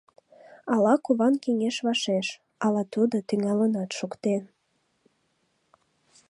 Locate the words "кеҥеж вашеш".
1.43-2.27